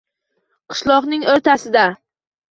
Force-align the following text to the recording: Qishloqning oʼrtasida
Qishloqning 0.71 1.25
oʼrtasida 1.33 1.83